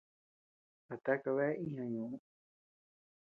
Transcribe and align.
¿A 0.93 0.95
takabea 1.05 1.57
iña 1.63 1.85
ñuʼüu? 1.93 2.17